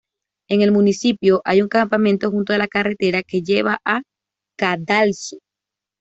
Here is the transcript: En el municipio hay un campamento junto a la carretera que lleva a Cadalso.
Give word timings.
En 0.49 0.61
el 0.63 0.71
municipio 0.71 1.43
hay 1.45 1.61
un 1.61 1.67
campamento 1.67 2.31
junto 2.31 2.53
a 2.53 2.57
la 2.57 2.67
carretera 2.67 3.21
que 3.21 3.43
lleva 3.43 3.77
a 3.85 4.01
Cadalso. 4.57 5.37